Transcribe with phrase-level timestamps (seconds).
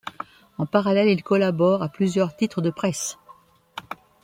[0.57, 3.19] En parallèle, il collabore à plusieurs titres de presse.